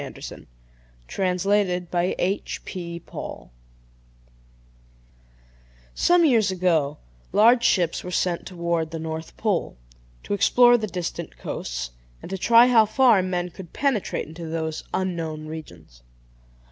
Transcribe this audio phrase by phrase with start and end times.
[0.03, 0.17] IN THE
[1.07, 3.51] UTTERMOST PARTS OF THE SEA
[5.93, 6.97] Some years ago,
[7.31, 9.77] large ships were sent towards the north pole,
[10.23, 14.83] to explore the distant coasts, and to try how far men could penetrate into those
[14.91, 16.01] unknown regions.